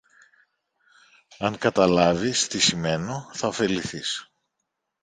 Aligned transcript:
Αν 1.37 1.57
καταλάβεις 1.57 2.47
τι 2.47 2.59
σημαίνω, 2.59 3.29
θα 3.33 3.47
ωφεληθείς 3.47 4.31